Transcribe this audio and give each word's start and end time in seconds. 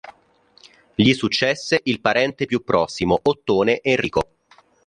Gli 0.95 1.13
successe 1.13 1.79
il 1.83 2.01
parente 2.01 2.47
più 2.47 2.63
prossimo, 2.63 3.19
Ottone 3.21 3.81
Enrico. 3.83 4.29